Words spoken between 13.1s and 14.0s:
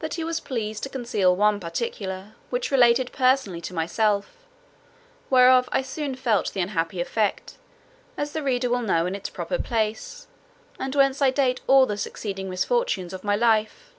of my life.